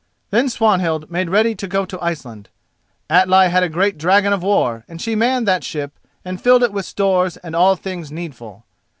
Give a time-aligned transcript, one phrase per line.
[0.31, 2.49] Then Swanhild made ready to go to Iceland.
[3.07, 6.73] Atli had a great dragon of war, and she manned that ship and filled it
[6.73, 8.65] with stores and all things needful.